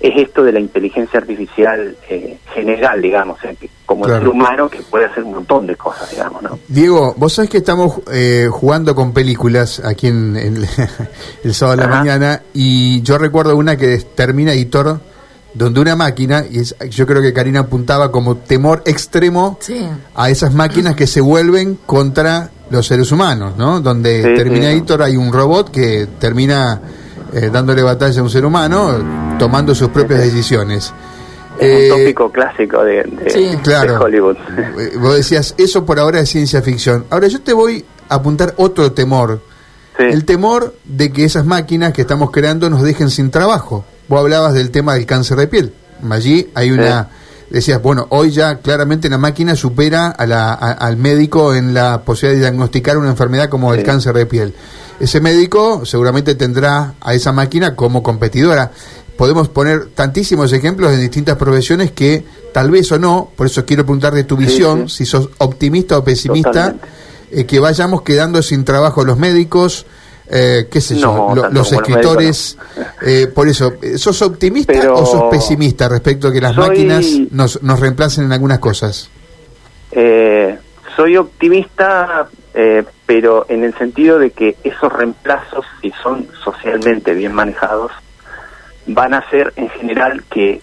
es 0.00 0.16
esto 0.16 0.42
de 0.42 0.52
la 0.52 0.60
inteligencia 0.60 1.20
artificial 1.20 1.96
eh, 2.08 2.38
general, 2.54 3.02
digamos, 3.02 3.38
como 3.84 4.06
el 4.06 4.18
ser 4.18 4.28
humano 4.28 4.68
que 4.68 4.80
puede 4.82 5.04
hacer 5.04 5.24
un 5.24 5.32
montón 5.34 5.66
de 5.66 5.76
cosas, 5.76 6.10
digamos, 6.10 6.42
¿no? 6.42 6.58
Diego, 6.68 7.14
vos 7.18 7.34
sabés 7.34 7.50
que 7.50 7.58
estamos 7.58 8.00
eh, 8.10 8.48
jugando 8.50 8.94
con 8.94 9.12
películas 9.12 9.82
aquí 9.84 10.06
en, 10.06 10.36
el 11.44 11.54
sábado 11.54 11.76
de 11.76 11.82
la 11.86 11.88
mañana 11.88 12.42
y 12.54 13.02
yo 13.02 13.18
recuerdo 13.18 13.56
una 13.56 13.76
que 13.76 13.98
termina 14.14 14.54
editor 14.54 15.00
donde 15.54 15.80
una 15.80 15.96
máquina, 15.96 16.44
y 16.48 16.62
yo 16.90 17.06
creo 17.06 17.22
que 17.22 17.32
Karina 17.32 17.60
apuntaba 17.60 18.10
como 18.10 18.36
temor 18.36 18.82
extremo 18.86 19.58
a 20.14 20.30
esas 20.30 20.54
máquinas 20.54 20.94
que 20.94 21.06
se 21.06 21.20
vuelven 21.20 21.78
contra 21.86 22.50
los 22.70 22.86
seres 22.86 23.10
humanos, 23.10 23.56
¿no? 23.56 23.80
Donde 23.80 24.22
Terminator 24.36 25.02
hay 25.02 25.16
un 25.16 25.32
robot 25.32 25.70
que 25.70 26.06
termina 26.18 26.80
eh, 27.32 27.50
dándole 27.52 27.82
batalla 27.82 28.20
a 28.20 28.22
un 28.22 28.30
ser 28.30 28.44
humano, 28.44 29.36
tomando 29.38 29.74
sus 29.74 29.88
propias 29.88 30.20
decisiones. 30.20 30.92
Es 31.58 31.68
un 31.68 31.82
eh, 31.82 31.88
tópico 31.88 32.32
clásico 32.32 32.82
de, 32.84 33.02
Hollywood. 34.00 34.36
Eh, 34.78 34.96
vos 34.98 35.16
decías, 35.16 35.54
eso 35.58 35.84
por 35.84 35.98
ahora 35.98 36.20
es 36.20 36.30
ciencia 36.30 36.62
ficción. 36.62 37.04
Ahora 37.10 37.26
yo 37.26 37.40
te 37.40 37.52
voy 37.52 37.84
a 38.08 38.14
apuntar 38.14 38.54
otro 38.56 38.92
temor. 38.92 39.40
El 39.98 40.24
temor 40.24 40.74
de 40.84 41.12
que 41.12 41.24
esas 41.24 41.44
máquinas 41.44 41.92
que 41.92 42.00
estamos 42.00 42.30
creando 42.30 42.70
nos 42.70 42.82
dejen 42.82 43.10
sin 43.10 43.30
trabajo. 43.30 43.84
Vos 44.10 44.18
hablabas 44.18 44.54
del 44.54 44.72
tema 44.72 44.94
del 44.94 45.06
cáncer 45.06 45.36
de 45.38 45.46
piel. 45.46 45.72
Allí 46.10 46.50
hay 46.56 46.72
una... 46.72 47.10
Decías, 47.48 47.80
bueno, 47.80 48.08
hoy 48.10 48.32
ya 48.32 48.58
claramente 48.58 49.08
la 49.08 49.18
máquina 49.18 49.54
supera 49.54 50.08
a 50.08 50.26
la, 50.26 50.52
al 50.52 50.96
médico 50.96 51.54
en 51.54 51.74
la 51.74 52.02
posibilidad 52.02 52.34
de 52.34 52.50
diagnosticar 52.50 52.98
una 52.98 53.10
enfermedad 53.10 53.48
como 53.48 53.72
el 53.72 53.84
cáncer 53.84 54.14
de 54.14 54.26
piel. 54.26 54.52
Ese 54.98 55.20
médico 55.20 55.86
seguramente 55.86 56.34
tendrá 56.34 56.94
a 57.00 57.14
esa 57.14 57.30
máquina 57.30 57.76
como 57.76 58.02
competidora. 58.02 58.72
Podemos 59.16 59.48
poner 59.48 59.90
tantísimos 59.94 60.52
ejemplos 60.52 60.92
en 60.92 61.00
distintas 61.00 61.36
profesiones 61.36 61.92
que 61.92 62.24
tal 62.52 62.72
vez 62.72 62.90
o 62.90 62.98
no, 62.98 63.30
por 63.36 63.46
eso 63.46 63.64
quiero 63.64 63.84
preguntar 63.84 64.12
de 64.12 64.24
tu 64.24 64.36
visión, 64.36 64.88
si 64.88 65.06
sos 65.06 65.28
optimista 65.38 65.96
o 65.96 66.02
pesimista, 66.02 66.74
eh, 67.30 67.46
que 67.46 67.60
vayamos 67.60 68.02
quedando 68.02 68.42
sin 68.42 68.64
trabajo 68.64 69.04
los 69.04 69.18
médicos, 69.18 69.86
eh, 70.32 70.68
qué 70.70 70.80
sé 70.80 70.96
yo, 70.96 71.34
los 71.50 71.72
escritores. 71.72 72.56
Eh, 73.02 73.26
por 73.34 73.48
eso, 73.48 73.74
¿sos 73.96 74.22
optimista 74.22 74.92
o 74.92 75.04
sos 75.04 75.24
pesimista 75.24 75.88
respecto 75.88 76.28
a 76.28 76.32
que 76.32 76.40
las 76.40 76.56
máquinas 76.56 77.04
nos, 77.32 77.60
nos 77.62 77.80
reemplacen 77.80 78.24
en 78.24 78.32
algunas 78.32 78.60
cosas? 78.60 79.10
Eh, 79.90 80.56
soy 80.94 81.16
optimista, 81.16 82.28
pero 83.06 83.46
en 83.48 83.64
el 83.64 83.76
sentido 83.76 84.20
de 84.20 84.30
que 84.30 84.56
esos 84.62 84.92
reemplazos, 84.92 85.64
si 85.80 85.90
son 86.02 86.28
socialmente 86.44 87.12
bien 87.14 87.32
manejados, 87.32 87.90
van 88.86 89.14
a 89.14 89.18
hacer 89.18 89.52
en 89.56 89.68
general 89.70 90.22
que 90.30 90.62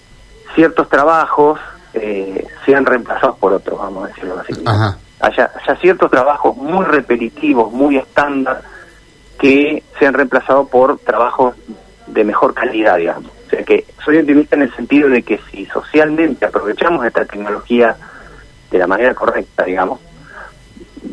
ciertos 0.56 0.88
trabajos 0.88 1.60
sean 2.65 2.86
reemplazados 2.86 3.38
por 3.38 3.51
otros, 3.51 3.77
vamos 3.80 4.06
a 4.06 4.08
decirlo 4.08 4.39
así. 4.39 4.53
Haya, 5.20 5.51
haya 5.62 5.75
ciertos 5.82 6.12
trabajos 6.12 6.56
muy 6.56 6.86
repetitivos, 6.86 7.74
muy 7.74 7.98
estándar, 7.98 8.62
que 9.39 9.84
sean 10.00 10.13
reemplazados 10.13 10.70
por 10.70 11.00
trabajos 11.00 11.56
de 12.08 12.24
mejor 12.24 12.53
calidad, 12.53 12.98
digamos. 12.98 13.32
O 13.48 13.50
sea 13.50 13.63
que 13.63 13.86
soy 14.03 14.17
optimista 14.17 14.56
en 14.56 14.63
el 14.63 14.75
sentido 14.75 15.10
de 15.10 15.24
que 15.24 15.39
si 15.51 15.65
socialmente 15.65 16.46
aprovechamos 16.46 17.06
esta 17.06 17.25
tecnología 17.25 17.96
de 18.72 18.77
la 18.77 18.88
manera 18.88 19.13
correcta, 19.13 19.63
digamos, 19.63 20.00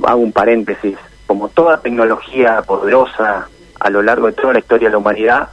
hago 0.04 0.20
un 0.20 0.32
paréntesis, 0.32 0.96
como 1.26 1.48
toda 1.48 1.80
tecnología 1.80 2.62
poderosa 2.62 3.48
a 3.78 3.90
lo 3.90 4.02
largo 4.02 4.26
de 4.26 4.32
toda 4.32 4.52
la 4.54 4.58
historia 4.58 4.88
de 4.88 4.92
la 4.92 4.98
humanidad, 4.98 5.48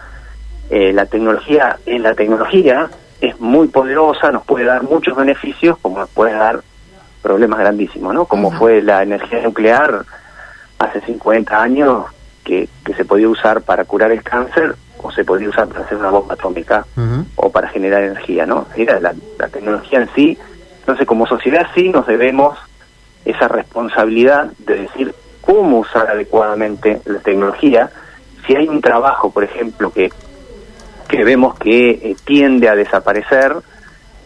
eh, 0.70 0.94
la 0.94 1.06
tecnología 1.06 1.78
en 1.86 2.04
la 2.04 2.16
tecnología 2.16 2.90
es 3.20 3.40
muy 3.40 3.68
poderosa, 3.68 4.32
nos 4.32 4.44
puede 4.44 4.66
dar 4.66 4.84
muchos 4.84 5.16
beneficios, 5.16 5.78
como 5.80 6.00
nos 6.00 6.10
puede 6.10 6.34
dar 6.34 6.62
problemas 7.22 7.60
grandísimos, 7.60 8.14
¿no? 8.14 8.26
Como 8.26 8.52
fue 8.52 8.82
la 8.82 9.04
energía 9.04 9.42
nuclear 9.42 10.04
hace 10.80 11.02
50 11.02 11.62
años, 11.62 12.06
que, 12.84 12.94
se 12.94 13.06
podía 13.06 13.30
usar 13.30 13.62
para 13.62 13.86
curar 13.86 14.12
el 14.12 14.24
cáncer 14.24 14.76
o 15.02 15.10
se 15.12 15.24
podía 15.24 15.48
usar 15.48 15.68
para 15.68 15.86
hacer 15.86 15.98
una 15.98 16.10
bomba 16.10 16.34
atómica 16.34 16.86
o 17.36 17.50
para 17.50 17.70
generar 17.70 18.04
energía, 18.04 18.46
¿no? 18.46 18.68
Era 18.76 19.00
la, 19.00 19.14
tecnología 19.50 20.00
en 20.00 20.10
sí. 20.14 20.38
Entonces, 20.80 21.08
como 21.08 21.26
sociedad 21.26 21.68
sí 21.74 21.90
nos 21.90 22.06
debemos 22.06 22.58
esa 23.24 23.48
responsabilidad 23.48 24.52
de 24.60 24.82
decir 24.82 25.16
cómo 25.40 25.80
usar 25.80 26.10
adecuadamente 26.10 27.02
la 27.06 27.20
tecnología. 27.20 27.90
Si 28.46 28.56
hay 28.56 28.68
un 28.68 28.82
trabajo, 28.82 29.32
por 29.32 29.44
ejemplo, 29.44 29.92
que, 29.92 30.12
que 31.08 31.24
vemos 31.24 31.58
que 31.58 31.92
eh, 31.92 32.16
tiende 32.26 32.68
a 32.68 32.76
desaparecer, 32.76 33.56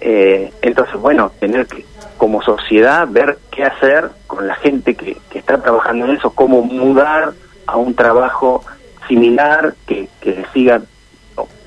eh, 0.02 0.52
entonces, 0.62 0.96
bueno, 0.96 1.32
tener 1.40 1.68
que, 1.68 1.86
como 2.18 2.42
sociedad, 2.42 3.08
ver 3.08 3.38
qué 3.52 3.64
hacer 3.64 4.10
con 4.26 4.48
la 4.48 4.56
gente 4.56 4.96
que, 4.96 5.18
que 5.30 5.40
está 5.40 5.62
trabajando 5.62 6.06
en 6.06 6.18
eso, 6.18 6.32
cómo 6.32 6.64
mudar 6.64 7.34
a 7.66 7.78
un 7.78 7.96
trabajo 7.96 8.64
similar 9.08 9.76
que, 9.86 10.08
que 10.22 10.46
siga 10.54 10.82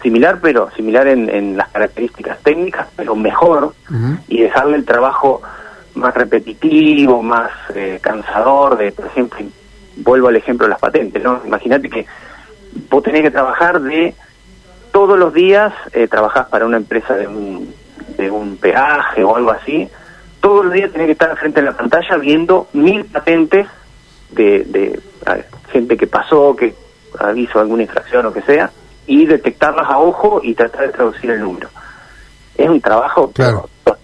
similar, 0.02 0.38
pero 0.40 0.70
similar 0.76 1.08
en, 1.08 1.28
en, 1.28 1.56
las 1.56 1.68
características 1.68 2.38
técnicas, 2.42 2.86
pero 2.96 3.14
mejor, 3.16 3.74
y 4.28 4.40
dejarle 4.40 4.76
el 4.76 4.84
trabajo 4.84 5.42
más 5.94 6.14
repetitivo, 6.14 7.22
más 7.22 7.50
eh, 7.74 7.98
cansador, 8.00 8.78
de, 8.78 8.92
por 8.92 9.06
ejemplo, 9.06 9.38
vuelvo 9.96 10.28
al 10.28 10.36
ejemplo 10.36 10.66
de 10.66 10.70
las 10.70 10.80
patentes, 10.80 11.22
¿no? 11.22 11.42
Imagínate 11.44 11.90
que 11.90 12.06
vos 12.88 13.02
tenés 13.02 13.22
que 13.22 13.30
trabajar 13.30 13.80
de 13.80 14.14
todos 14.92 15.18
los 15.18 15.34
días, 15.34 15.72
eh, 15.92 16.06
trabajás 16.06 16.46
para 16.46 16.66
una 16.66 16.76
empresa 16.76 17.14
de 17.14 17.26
un, 17.26 17.74
de 18.16 18.30
un 18.30 18.56
peaje 18.56 19.24
o 19.24 19.36
algo 19.36 19.50
así, 19.50 19.88
todos 20.40 20.64
los 20.66 20.74
días 20.74 20.92
tenés 20.92 21.06
que 21.06 21.12
estar 21.12 21.36
frente 21.36 21.60
a 21.60 21.64
la 21.64 21.72
pantalla 21.72 22.16
viendo 22.16 22.68
mil 22.72 23.04
patentes 23.04 23.66
de, 24.30 24.64
de 24.64 25.00
gente 25.72 25.96
que 25.96 26.06
pasó, 26.06 26.54
que 26.56 26.74
aviso 27.18 27.60
alguna 27.60 27.82
infracción 27.82 28.26
o 28.26 28.32
que 28.32 28.42
sea, 28.42 28.70
y 29.06 29.26
detectarlas 29.26 29.88
a 29.88 29.98
ojo 29.98 30.40
y 30.42 30.54
tratar 30.54 30.86
de 30.86 30.92
traducir 30.92 31.30
el 31.30 31.40
número. 31.40 31.68
Es 32.56 32.68
un 32.68 32.80
trabajo 32.80 33.32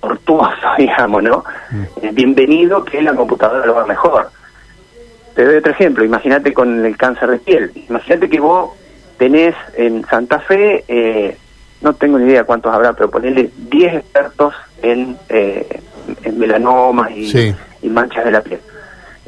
tortuoso, 0.01 0.67
digamos, 0.79 1.23
¿no? 1.23 1.45
Mm. 1.71 2.15
bienvenido 2.15 2.85
que 2.85 3.03
la 3.03 3.15
computadora 3.15 3.67
lo 3.67 3.77
haga 3.77 3.87
mejor. 3.87 4.31
Te 5.35 5.45
doy 5.45 5.57
otro 5.57 5.73
ejemplo, 5.73 6.05
imagínate 6.05 6.53
con 6.53 6.85
el 6.85 6.97
cáncer 6.97 7.31
de 7.31 7.39
piel. 7.39 7.73
Imagínate 7.89 8.31
que 8.31 8.41
vos 8.41 8.71
tenés 9.19 9.55
en 9.77 10.05
Santa 10.07 10.39
Fe, 10.39 10.85
eh, 10.87 11.37
no 11.81 11.93
tengo 11.95 12.19
ni 12.19 12.31
idea 12.31 12.45
cuántos 12.45 12.73
habrá, 12.73 12.93
pero 12.93 13.11
ponerle 13.11 13.51
10 13.57 13.95
expertos 13.95 14.55
en, 14.81 15.17
eh, 15.29 15.81
en 16.23 16.39
melanomas 16.39 17.11
y, 17.11 17.55
y 17.83 17.89
manchas 17.89 18.25
de 18.25 18.31
la 18.31 18.41
piel. 18.43 18.61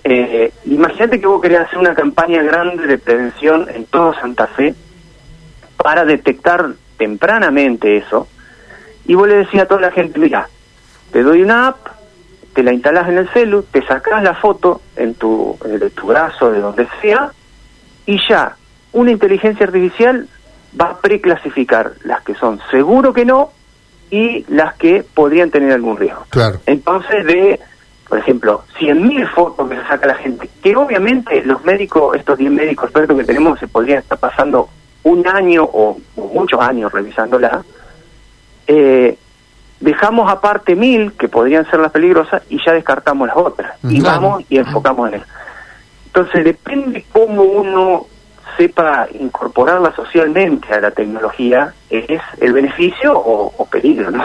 Eh, 0.09 0.53
imagínate 0.67 1.21
que 1.21 1.27
vos 1.27 1.43
querés 1.43 1.61
hacer 1.61 1.79
una 1.79 1.93
campaña 1.93 2.41
grande 2.41 2.87
de 2.87 2.97
prevención 2.97 3.67
en 3.75 3.87
todo 3.87 4.15
Santa 4.15 4.47
Fe 4.47 4.73
para 5.77 6.05
detectar 6.05 6.75
tempranamente 6.97 7.97
eso. 7.97 8.29
Y 9.05 9.15
vos 9.15 9.27
le 9.27 9.39
decís 9.39 9.61
a 9.61 9.67
toda 9.67 9.81
la 9.81 9.91
gente, 9.91 10.21
mira, 10.21 10.49
te 11.11 11.25
doy 11.25 11.43
una 11.43 11.69
app, 11.69 11.89
te 12.55 12.63
la 12.63 12.73
instalás 12.73 13.09
en 13.09 13.19
el 13.19 13.29
celu, 13.31 13.63
te 13.65 13.85
sacás 13.85 14.23
la 14.23 14.35
foto 14.35 14.81
en 14.95 15.15
tu, 15.15 15.59
de 15.65 15.91
tu 15.91 16.07
brazo, 16.07 16.53
de 16.53 16.61
donde 16.61 16.87
sea, 17.03 17.33
y 18.07 18.19
ya 18.29 18.57
una 18.93 19.11
inteligencia 19.11 19.67
artificial 19.67 20.29
va 20.81 20.91
a 20.91 21.01
preclasificar 21.01 21.95
las 22.05 22.23
que 22.23 22.37
son 22.37 22.61
seguro 22.71 23.13
que 23.13 23.25
no 23.25 23.51
y 24.09 24.45
las 24.49 24.77
que 24.77 25.03
podrían 25.03 25.51
tener 25.51 25.73
algún 25.73 25.97
riesgo. 25.97 26.27
Claro. 26.31 26.61
Entonces, 26.67 27.27
de, 27.27 27.61
por 28.09 28.19
ejemplo, 28.19 28.63
100.000 28.79 29.29
fotos 29.31 29.69
que 29.69 29.77
se 29.77 29.83
saca 29.87 30.07
la 30.07 30.15
gente, 30.15 30.49
que 30.63 30.77
obviamente 30.77 31.43
los 31.45 31.65
médicos, 31.65 32.17
estos 32.17 32.39
10 32.39 32.53
médicos 32.53 32.85
expertos 32.85 33.17
que 33.17 33.25
tenemos, 33.25 33.59
se 33.59 33.67
podrían 33.67 33.99
estar 33.99 34.19
pasando 34.19 34.69
un 35.03 35.27
año 35.27 35.65
o, 35.65 35.99
muchos 36.17 36.61
años 36.61 36.93
revisándola, 36.93 37.65
eh, 38.67 39.17
dejamos 39.81 40.31
aparte 40.31 40.75
mil 40.77 41.13
que 41.13 41.29
podrían 41.29 41.69
ser 41.71 41.81
las 41.81 41.93
peligrosas 41.93 42.43
y 42.49 42.59
ya 42.65 42.73
descartamos 42.73 43.29
las 43.29 43.37
otras. 43.37 43.77
Y 43.85 44.01
vamos 44.01 44.45
y 44.49 44.59
enfocamos 44.59 45.09
en 45.09 45.15
eso. 45.17 45.27
Entonces 46.07 46.45
depende 46.45 47.05
cómo 47.13 47.43
uno 47.43 48.07
sepa 48.57 49.07
incorporarla 49.19 49.95
socialmente 49.95 50.73
a 50.73 50.81
la 50.81 50.91
tecnología, 50.91 51.73
es 51.91 52.21
el 52.41 52.53
beneficio 52.53 53.13
o, 53.15 53.67
peligro, 53.71 54.11
¿no? 54.11 54.25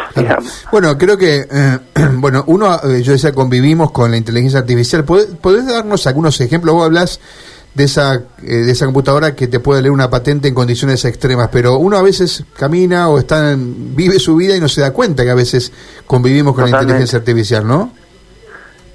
Bueno, 0.72 0.98
creo 0.98 1.18
que, 1.18 1.46
eh, 1.52 1.80
bueno, 2.14 2.44
uno, 2.48 2.76
eh, 2.84 3.02
yo 3.02 3.14
decía, 3.14 3.32
convivimos 3.32 3.92
con 3.92 4.12
la 4.12 4.18
inteligencia 4.18 4.60
artificial. 4.60 5.04
¿Podés, 5.04 5.68
darnos 5.68 6.08
algunos 6.08 6.40
ejemplos? 6.42 6.76
Vos 6.76 6.86
hablas 6.86 7.20
de 7.74 7.86
esa, 7.86 8.16
eh, 8.16 8.22
de 8.42 8.72
esa 8.72 8.86
computadora 8.86 9.36
que 9.36 9.48
te 9.48 9.60
puede 9.60 9.82
leer 9.82 9.92
una 9.92 10.10
patente 10.10 10.48
en 10.48 10.54
condiciones 10.54 11.04
extremas, 11.06 11.50
pero 11.52 11.78
uno 11.78 11.98
a 11.98 12.02
veces 12.02 12.44
camina 12.58 13.10
o 13.10 13.20
está 13.20 13.56
vive 13.58 14.20
su 14.20 14.36
vida 14.36 14.56
y 14.56 14.60
no 14.60 14.68
se 14.68 14.82
da 14.82 14.92
cuenta 14.92 15.24
que 15.24 15.30
a 15.30 15.36
veces 15.36 15.72
convivimos 16.06 16.54
con 16.54 16.70
la 16.70 16.82
inteligencia 16.82 17.20
artificial, 17.20 17.66
¿no? 17.68 17.92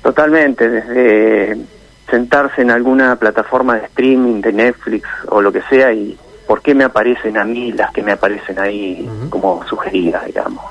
Totalmente, 0.02 0.68
desde 0.68 1.56
sentarse 2.10 2.62
en 2.62 2.70
alguna 2.70 3.16
plataforma 3.16 3.76
de 3.76 3.86
streaming, 3.86 4.40
de 4.40 4.52
Netflix 4.52 5.08
o 5.28 5.40
lo 5.40 5.52
que 5.52 5.62
sea, 5.62 5.92
y 5.92 6.16
por 6.46 6.62
qué 6.62 6.74
me 6.74 6.84
aparecen 6.84 7.36
a 7.36 7.44
mí 7.44 7.72
las 7.72 7.92
que 7.92 8.02
me 8.02 8.12
aparecen 8.12 8.58
ahí 8.58 9.08
como 9.30 9.64
sugeridas, 9.66 10.24
digamos. 10.26 10.64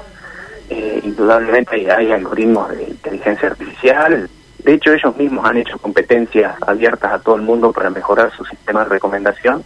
Eh, 0.69 1.01
indudablemente 1.03 1.91
hay, 1.91 2.11
algoritmos 2.11 2.69
de 2.69 2.83
inteligencia 2.83 3.49
artificial, 3.49 4.29
de 4.63 4.73
hecho 4.73 4.93
ellos 4.93 5.15
mismos 5.17 5.45
han 5.45 5.57
hecho 5.57 5.77
competencias 5.77 6.55
abiertas 6.65 7.13
a 7.13 7.19
todo 7.19 7.35
el 7.35 7.43
mundo 7.43 7.71
para 7.71 7.89
mejorar 7.89 8.31
su 8.35 8.43
sistema 8.45 8.83
de 8.83 8.89
recomendación, 8.89 9.63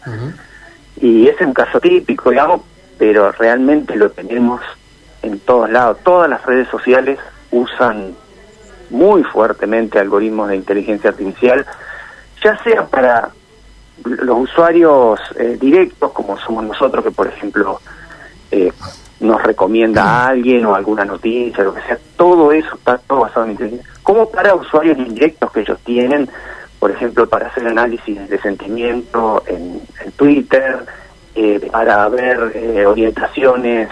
y 1.00 1.28
ese 1.28 1.44
es 1.44 1.48
un 1.48 1.54
caso 1.54 1.80
típico, 1.80 2.32
digamos, 2.32 2.62
pero 2.98 3.32
realmente 3.32 3.96
lo 3.96 4.10
tenemos 4.10 4.62
en 5.22 5.40
todos 5.40 5.70
lados. 5.70 6.00
Todas 6.04 6.30
las 6.30 6.46
redes 6.46 6.68
sociales 6.68 7.18
usan 7.52 8.14
muy 8.90 9.24
fuertemente 9.24 10.00
algoritmos 10.00 10.50
de 10.50 10.56
inteligencia 10.56 11.10
artificial, 11.10 11.66
ya 12.44 12.62
sea 12.64 12.86
para 12.86 13.30
los 14.04 14.40
usuarios 14.40 15.20
eh, 15.38 15.58
directos, 15.60 16.12
como 16.12 16.38
somos 16.38 16.64
nosotros, 16.64 17.04
que 17.04 17.12
por 17.12 17.28
ejemplo 17.28 17.80
eh, 18.52 18.72
nos 19.20 19.44
recomienda 19.44 20.04
a 20.04 20.28
alguien 20.28 20.66
o 20.66 20.76
alguna 20.76 21.06
noticia, 21.06 21.64
lo 21.64 21.74
que 21.74 21.82
sea, 21.82 22.00
todo 22.16 22.52
eso 22.52 22.76
está 22.76 22.98
todo 22.98 23.22
basado 23.22 23.46
en 23.46 23.52
inteligencia, 23.52 23.94
como 24.04 24.30
para 24.30 24.56
usuarios 24.56 24.98
indirectos 24.98 25.52
que 25.52 25.62
ellos 25.62 25.80
tienen, 25.84 26.30
por 26.80 26.92
ejemplo, 26.92 27.28
para 27.28 27.48
hacer 27.48 27.68
análisis 27.68 28.30
de 28.30 28.40
sentimiento 28.40 29.44
en, 29.48 29.82
Twitter, 30.16 30.86
eh, 31.36 31.70
para 31.72 32.08
ver 32.10 32.86
orientaciones 32.88 33.90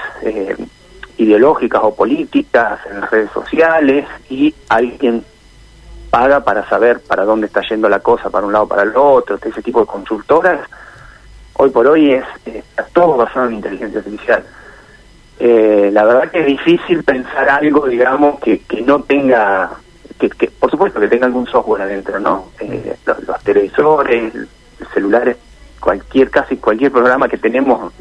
ideológicas 1.18 1.82
o 1.84 1.96
políticas 1.96 2.80
en 2.90 3.02
redes 3.02 3.32
sociales 3.32 4.06
y 4.30 4.54
alguien 4.70 5.24
paga 6.10 6.44
para 6.44 6.68
saber 6.70 7.02
para 7.02 7.26
dónde 7.26 7.48
está 7.48 7.62
yendo 7.62 7.90
la 7.90 8.00
cosa, 8.00 8.30
para 8.30 8.46
un 8.46 8.54
lado 8.54 8.68
para 8.68 8.84
el 8.84 8.96
otro, 8.96 9.38
ese 9.42 9.62
tipo 9.62 9.82
de 9.82 9.88
consultoras, 9.88 10.62
hoy 11.54 11.70
por 11.70 11.88
hoy 11.88 12.14
es 12.14 12.26
está 12.46 12.86
todo 12.94 13.18
basado 13.18 13.48
en 13.48 13.56
inteligencia 13.56 14.00
artificial. 14.00 14.44
Eh, 15.40 15.90
la 15.94 16.04
verdad 16.04 16.32
que 16.32 16.40
es 16.40 16.46
difícil 16.48 17.04
pensar 17.04 17.50
algo, 17.50 17.88
digamos, 17.88 18.40
que, 18.40 18.60
que 18.60 18.82
no 18.82 19.04
tenga, 19.04 19.70
que, 20.18 20.50
por 20.50 20.72
supuesto 20.72 21.00
que 21.00 21.08
tenga 21.08 21.28
algún 21.28 21.46
software 21.46 21.84
adentro, 21.84 22.20
¿no? 22.20 22.50
Eh, 22.60 22.96
los, 23.06 23.44
televisores, 23.44 24.34
celulares, 24.94 25.38
cualquier, 25.80 26.32
casi 26.32 26.58
cualquier 26.58 26.92
programa 26.92 27.28
que 27.28 27.38
tenemos 27.38 27.94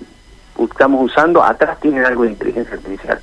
estamos 0.58 1.04
usando, 1.04 1.42
atrás 1.42 1.78
tienen 1.80 2.04
algo 2.04 2.24
de 2.24 2.30
inteligencia 2.30 2.74
artificial. 2.74 3.20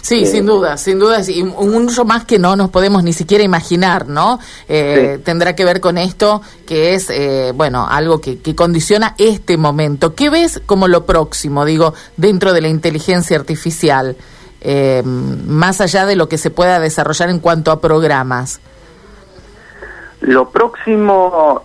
Sí, 0.00 0.22
eh, 0.22 0.26
sin 0.26 0.46
duda, 0.46 0.76
sin 0.76 0.98
duda, 0.98 1.18
y 1.26 1.42
un 1.42 1.74
uso 1.74 2.04
más 2.04 2.24
que 2.24 2.38
no 2.38 2.56
nos 2.56 2.70
podemos 2.70 3.02
ni 3.04 3.12
siquiera 3.12 3.44
imaginar, 3.44 4.08
¿no? 4.08 4.38
Eh, 4.68 5.20
tendrá 5.24 5.54
que 5.54 5.64
ver 5.64 5.80
con 5.80 5.98
esto, 5.98 6.40
que 6.66 6.94
es, 6.94 7.10
eh, 7.10 7.52
bueno, 7.54 7.86
algo 7.88 8.20
que, 8.20 8.38
que, 8.38 8.54
condiciona 8.54 9.14
este 9.18 9.56
momento. 9.56 10.14
¿Qué 10.14 10.30
ves 10.30 10.62
como 10.64 10.88
lo 10.88 11.04
próximo, 11.04 11.64
digo, 11.64 11.94
dentro 12.16 12.52
de 12.52 12.62
la 12.62 12.68
inteligencia 12.68 13.36
artificial, 13.36 14.16
más 15.04 15.82
allá 15.82 16.06
de 16.06 16.16
lo 16.16 16.26
que 16.26 16.38
se 16.38 16.48
pueda 16.48 16.80
desarrollar 16.80 17.28
en 17.28 17.38
cuanto 17.38 17.70
a 17.70 17.82
programas? 17.82 18.60
Lo 20.22 20.48
próximo 20.48 21.60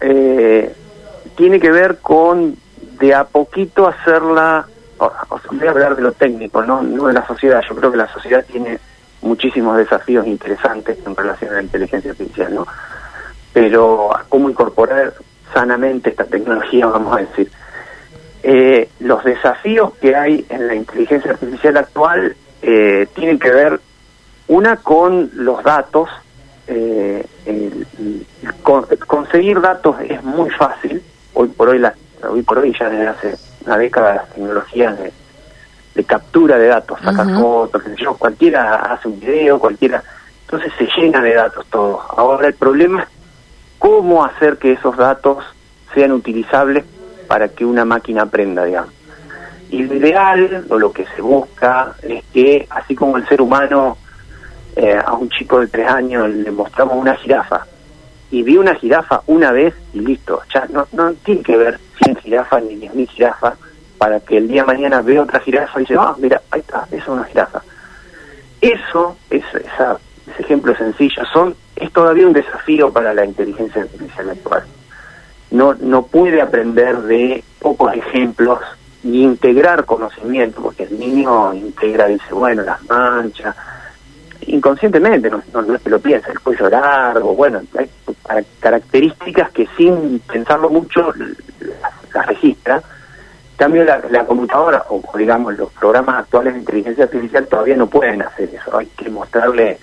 tiene 1.38 1.60
que 1.62 1.72
ver 1.72 2.00
con 2.00 2.58
de 3.00 3.14
a 3.14 3.24
poquito 3.24 3.88
hacerla, 3.88 4.68
voy 4.98 5.68
a 5.68 5.72
hablar 5.72 5.96
de 5.96 6.02
lo 6.02 6.12
técnico, 6.12 6.64
¿no? 6.64 6.82
no 6.82 7.08
de 7.08 7.14
la 7.14 7.26
sociedad, 7.26 7.62
yo 7.68 7.76
creo 7.76 7.92
que 7.92 7.98
la 7.98 8.12
sociedad 8.12 8.46
tiene 8.46 8.80
muchísimos 9.22 9.78
desafíos 9.78 10.28
interesantes 10.28 10.98
en 11.06 11.16
relación 11.16 11.52
a 11.52 11.56
la 11.56 11.64
inteligencia 11.64 12.12
artificial, 12.12 12.56
¿no? 12.56 12.68
Pero 13.54 14.10
cómo 14.30 14.50
incorporar 14.50 15.14
sanamente 15.54 16.12
esta 16.12 16.26
tecnología, 16.26 16.86
vamos 16.86 17.18
a 17.18 17.22
decir. 17.22 17.52
Eh, 18.42 18.90
los 19.00 19.24
desafíos 19.24 19.94
que 19.96 20.16
hay 20.16 20.46
en 20.50 20.68
la 20.68 20.76
inteligencia 20.76 21.32
artificial 21.32 21.76
actual 21.78 22.36
eh, 22.62 23.08
tienen 23.14 23.40
que 23.40 23.50
ver, 23.50 23.80
una, 24.48 24.78
con 24.78 25.30
los 25.34 25.64
datos. 25.64 26.10
Eh, 26.68 27.26
conseguir 29.08 29.60
datos 29.60 29.96
es 30.02 30.24
muy 30.24 30.50
fácil. 30.52 31.02
Hoy 31.34 31.48
por 31.50 31.70
hoy 31.70 31.80
la 31.80 31.94
hoy 32.28 32.42
por 32.42 32.60
hoy 32.60 32.76
ya 32.78 32.90
desde 32.90 33.08
hace 33.08 33.36
una 33.66 33.78
década 33.78 34.16
las 34.16 34.30
tecnologías 34.30 34.98
de, 35.00 35.12
captura 36.06 36.58
de 36.58 36.68
datos, 36.68 36.98
sacar 37.04 37.30
fotos, 37.36 37.84
cualquiera 38.18 38.76
hace 38.76 39.10
un 39.10 39.20
video, 39.20 39.60
cualquiera, 39.60 40.02
entonces 40.46 40.72
se 40.78 40.88
llena 40.96 41.22
de 41.22 41.34
datos 41.34 41.66
todo. 41.70 42.02
Ahora 42.16 42.48
el 42.48 42.54
problema 42.54 43.04
es 43.04 43.10
cómo 43.78 44.24
hacer 44.24 44.58
que 44.58 44.72
esos 44.72 44.96
datos 44.96 45.44
sean 45.94 46.14
utilizables 46.14 46.86
para 47.28 47.50
que 47.50 47.66
una 47.66 47.84
máquina 47.84 48.24
aprenda, 48.24 48.64
digamos. 48.64 48.94
Y 49.72 49.84
lo 49.84 49.94
ideal, 49.96 50.66
o 50.70 50.80
lo 50.80 50.92
que 50.94 51.06
se 51.16 51.22
busca, 51.22 51.94
es 52.02 52.24
que 52.34 52.66
así 52.70 52.96
como 52.96 53.18
el 53.18 53.28
ser 53.28 53.42
humano 53.42 53.98
eh, 54.76 54.98
a 55.06 55.14
un 55.14 55.30
chico 55.30 55.60
de 55.60 55.68
tres 55.68 55.90
años 55.90 56.30
le 56.30 56.50
mostramos 56.50 56.96
una 56.96 57.16
jirafa 57.16 57.68
y 58.32 58.44
vi 58.44 58.58
una 58.58 58.76
jirafa 58.76 59.22
una 59.28 59.52
vez 59.52 59.74
y 59.94 60.00
listo, 60.00 60.42
ya 60.54 60.68
no, 60.72 60.88
no 60.92 61.14
tiene 61.14 61.42
que 61.42 61.58
ver 61.58 61.80
100 62.04 62.18
jirafas 62.18 62.64
ni 62.64 62.76
10.000 62.76 63.08
jirafas, 63.10 63.54
para 63.98 64.20
que 64.20 64.38
el 64.38 64.48
día 64.48 64.62
de 64.62 64.68
mañana 64.68 65.02
vea 65.02 65.24
otra 65.24 65.40
jirafa 65.40 65.80
y 65.80 65.84
dice, 65.84 65.96
ah, 66.00 66.16
mira, 66.18 66.42
ahí 66.52 66.62
está, 66.62 66.86
eso 66.92 66.98
es 66.98 67.08
una 67.08 67.24
jirafa. 67.26 67.62
Eso, 68.62 69.18
es, 69.30 69.44
esa, 69.54 70.00
ese 70.32 70.42
ejemplo 70.42 70.76
sencillo, 70.76 71.24
son 71.34 71.56
es 71.80 71.92
todavía 71.94 72.28
un 72.28 72.34
desafío 72.34 72.92
para 72.92 73.14
la 73.14 73.26
inteligencia 73.26 73.82
artificial 73.82 74.30
actual. 74.30 74.64
No, 75.52 75.74
no 75.76 76.04
puede 76.04 76.42
aprender 76.42 76.98
de 77.04 77.44
pocos 77.60 77.94
ejemplos 77.96 78.60
y 79.04 79.24
integrar 79.24 79.86
conocimiento, 79.86 80.62
porque 80.62 80.84
el 80.84 81.00
niño 81.00 81.54
integra, 81.54 82.08
dice, 82.08 82.34
bueno, 82.34 82.64
las 82.64 82.84
manchas, 82.84 83.56
inconscientemente, 84.50 85.30
no, 85.30 85.42
no, 85.54 85.76
es 85.76 85.82
que 85.82 85.90
lo 85.90 86.00
piensa, 86.00 86.32
el 86.32 86.40
cuello 86.40 86.70
largo, 86.70 87.36
bueno, 87.36 87.62
hay 88.30 88.46
características 88.60 89.52
que 89.52 89.68
sin 89.78 90.20
pensarlo 90.20 90.70
mucho 90.70 91.14
las, 92.14 92.26
registra. 92.28 92.76
En 92.78 93.58
cambio, 93.58 93.84
la, 93.84 94.02
la, 94.10 94.26
computadora, 94.26 94.86
o 94.90 95.02
digamos 95.18 95.58
los 95.58 95.72
programas 95.74 96.22
actuales 96.22 96.54
de 96.54 96.60
inteligencia 96.60 97.04
artificial 97.06 97.46
todavía 97.48 97.76
no 97.76 97.88
pueden 97.88 98.22
hacer 98.22 98.50
eso. 98.54 98.78
Hay 98.78 98.86
que 98.88 99.10
mostrarle 99.10 99.78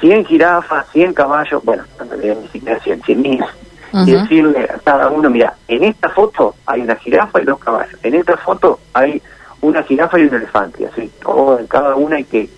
100 0.00 0.26
jirafas, 0.26 0.86
100 0.92 1.14
caballos, 1.14 1.64
bueno, 1.64 1.84
ni 2.22 2.48
siquiera 2.48 2.78
100, 2.80 3.02
100 3.02 3.22
mil, 3.22 3.44
y 3.92 4.12
decirle 4.12 4.68
a 4.72 4.78
cada 4.78 5.08
uno, 5.08 5.30
mira, 5.30 5.54
en 5.66 5.84
esta 5.84 6.10
foto 6.10 6.54
hay 6.66 6.82
una 6.82 6.96
jirafa 6.96 7.40
y 7.40 7.44
dos 7.44 7.58
caballos, 7.58 7.98
en 8.02 8.14
esta 8.14 8.36
foto 8.36 8.78
hay 8.92 9.22
una 9.60 9.82
jirafa 9.82 10.18
y 10.18 10.24
un 10.24 10.34
elefante, 10.34 10.86
así, 10.86 11.10
todo, 11.22 11.58
en 11.58 11.66
cada 11.66 11.96
una 11.96 12.16
hay 12.16 12.24
que 12.24 12.48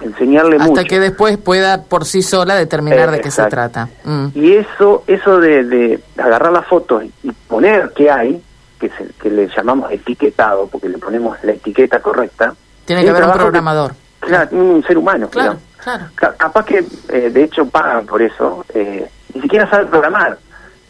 enseñarle 0.00 0.56
Hasta 0.56 0.68
mucho. 0.68 0.80
Hasta 0.80 0.88
que 0.88 1.00
después 1.00 1.38
pueda 1.38 1.82
por 1.82 2.04
sí 2.04 2.22
sola 2.22 2.54
determinar 2.54 3.10
de 3.10 3.20
qué 3.20 3.30
se 3.30 3.44
trata. 3.46 3.88
Mm. 4.04 4.26
Y 4.34 4.54
eso 4.54 5.04
eso 5.06 5.38
de, 5.38 5.64
de, 5.64 6.00
agarrar 6.16 6.52
las 6.52 6.66
fotos 6.66 7.04
y 7.22 7.32
poner 7.48 7.92
qué 7.94 8.10
hay, 8.10 8.42
que, 8.78 8.88
se, 8.90 9.06
que 9.20 9.30
le 9.30 9.48
llamamos 9.48 9.90
etiquetado, 9.90 10.66
porque 10.66 10.88
le 10.88 10.98
ponemos 10.98 11.36
la 11.42 11.52
etiqueta 11.52 12.00
correcta. 12.00 12.54
Tiene 12.84 13.04
que 13.04 13.10
haber 13.10 13.24
un 13.24 13.32
programador. 13.32 13.94
claro, 14.20 14.56
un 14.56 14.82
ser 14.84 14.98
humano. 14.98 15.28
Claro, 15.28 15.56
claro. 15.76 16.06
Capaz 16.14 16.64
que, 16.64 16.84
eh, 17.08 17.30
de 17.30 17.44
hecho, 17.44 17.66
pagan 17.66 18.06
por 18.06 18.22
eso. 18.22 18.64
Eh, 18.74 19.08
ni 19.34 19.42
siquiera 19.42 19.68
sabe 19.68 19.86
programar. 19.86 20.38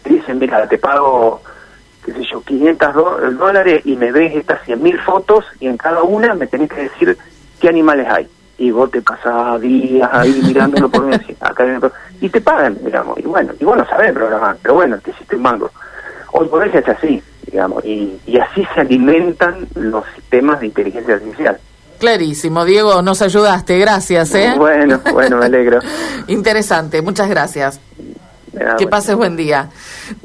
Te 0.03 0.11
dicen, 0.11 0.39
mira, 0.39 0.67
te 0.67 0.79
pago 0.79 1.43
qué 2.05 2.13
sé 2.13 2.25
yo, 2.25 2.43
500 2.43 3.39
dólares 3.39 3.83
y 3.85 3.95
me 3.95 4.11
ves 4.11 4.35
estas 4.35 4.61
100.000 4.67 5.05
fotos 5.05 5.45
y 5.61 5.69
en 5.69 5.77
cada 5.77 6.03
una 6.03 6.35
me 6.35 6.49
tenés 6.49 6.69
que 6.69 6.83
decir 6.83 7.17
qué 7.61 7.69
animales 7.69 8.09
hay 8.11 8.29
y 8.59 8.71
vos 8.71 8.91
te 8.91 9.03
pasás 9.03 9.61
días 9.61 10.09
ahí 10.13 10.41
mirándolo 10.45 10.89
por 10.89 11.05
una 11.05 11.17
acá 11.41 11.65
y 12.21 12.29
te 12.29 12.41
pagan, 12.41 12.79
digamos, 12.85 13.19
y 13.19 13.23
bueno, 13.23 13.53
y 13.59 13.65
vos 13.65 13.77
no 13.77 13.87
sabés 13.87 14.13
programar, 14.13 14.57
pero 14.63 14.75
bueno, 14.75 14.99
te 14.99 15.11
hiciste 15.11 15.37
un 15.37 15.43
mango. 15.43 15.71
Hoy 16.33 16.49
por 16.49 16.63
hoy 16.63 16.71
es 16.73 16.89
así, 16.89 17.23
digamos, 17.47 17.85
y, 17.85 18.21
y 18.27 18.39
así 18.39 18.67
se 18.75 18.81
alimentan 18.81 19.67
los 19.75 20.05
sistemas 20.15 20.61
de 20.61 20.67
inteligencia 20.67 21.15
artificial. 21.15 21.59
Clarísimo, 21.99 22.65
Diego, 22.65 23.03
nos 23.03 23.23
ayudaste, 23.23 23.79
gracias. 23.79 24.35
¿eh? 24.35 24.55
Bueno, 24.57 25.01
bueno, 25.13 25.37
me 25.39 25.47
alegro. 25.47 25.79
Interesante, 26.27 27.03
muchas 27.03 27.29
gracias 27.29 27.81
que 28.79 28.87
pases 28.87 29.17
buen 29.17 29.37
día. 29.37 29.71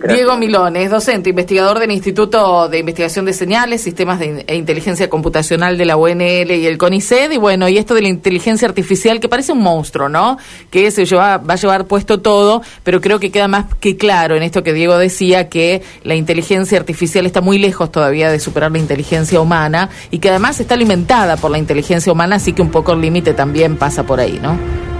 Diego 0.08 0.38
Milón 0.38 0.76
es 0.76 0.92
docente, 0.92 1.30
investigador 1.30 1.80
del 1.80 1.92
Instituto 1.92 2.68
de 2.68 2.80
Investigación 2.80 3.26
de 3.26 3.34
Señales, 3.34 3.82
Sistemas 3.82 4.20
de, 4.20 4.44
e 4.48 4.56
Inteligencia 4.56 5.10
Computacional 5.10 5.78
de 5.78 5.86
la 5.86 5.96
UNL 5.96 6.52
y 6.52 6.66
el 6.66 6.78
CONICET. 6.78 7.32
Y 7.32 7.38
bueno, 7.38 7.70
y 7.70 7.78
esto 7.78 7.94
de 7.94 8.02
la 8.02 8.10
inteligencia 8.10 8.68
artificial 8.68 9.20
que 9.20 9.30
parece 9.30 9.54
un 9.54 9.62
monstruo, 9.62 10.10
¿no? 10.10 10.38
Que 10.70 10.92
se 10.92 11.06
lleva, 11.06 11.38
va 11.38 11.54
a 11.54 11.58
llevar 11.58 11.86
puesto 11.86 12.20
todo, 12.20 12.62
pero 12.84 13.00
creo 13.00 13.20
que 13.20 13.32
queda 13.32 13.48
más 13.48 13.66
que 13.80 13.96
claro 13.98 14.36
en 14.36 14.44
esto 14.44 14.64
que 14.64 14.74
Diego 14.74 14.98
decía, 14.98 15.50
que 15.50 15.82
la 16.04 16.16
inteligencia 16.16 16.78
artificial 16.78 17.26
está 17.26 17.42
muy 17.42 17.58
lejos 17.58 17.92
todavía 17.92 18.30
de 18.30 18.40
superar 18.40 18.72
la 18.72 18.80
inteligencia 18.80 19.40
humana 19.40 19.90
y 20.12 20.20
que 20.20 20.30
además 20.30 20.60
está 20.60 20.74
alimentada 20.74 21.38
por 21.38 21.52
la 21.52 21.58
inteligencia 21.58 22.12
humana, 22.12 22.38
así 22.38 22.54
que 22.54 22.62
un 22.62 22.72
poco 22.72 22.94
el 22.94 23.02
límite 23.02 23.34
también 23.34 23.78
pasa 23.78 24.04
por 24.04 24.20
ahí, 24.20 24.40
¿no? 24.42 24.97